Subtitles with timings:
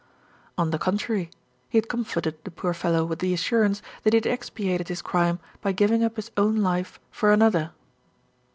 [0.57, 1.29] On the contrary
[1.69, 5.37] he had comforted the poor fellow with the assurance that he had expiated his crime
[5.61, 7.71] by giving up his own life for another.